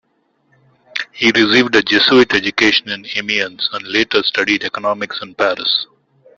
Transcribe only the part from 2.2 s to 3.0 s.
education